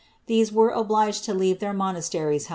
[0.25, 2.49] These were obliged to leave their monasteries, how Fig.